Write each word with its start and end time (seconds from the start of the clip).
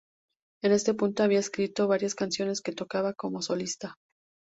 En 0.63 0.71
este 0.71 0.95
punto, 0.95 1.21
había 1.21 1.37
escrito 1.37 1.87
varias 1.87 2.15
canciones 2.15 2.61
que 2.61 2.71
tocaba 2.71 3.13
como 3.13 3.43
solista. 3.43 3.93